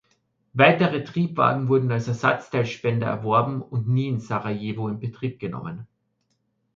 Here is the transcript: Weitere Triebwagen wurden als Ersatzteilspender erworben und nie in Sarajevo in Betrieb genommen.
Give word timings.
Weitere 0.53 1.03
Triebwagen 1.03 1.67
wurden 1.67 1.91
als 1.91 2.07
Ersatzteilspender 2.07 3.05
erworben 3.05 3.61
und 3.61 3.87
nie 3.87 4.07
in 4.07 4.19
Sarajevo 4.19 4.87
in 4.87 4.99
Betrieb 4.99 5.39
genommen. 5.39 5.85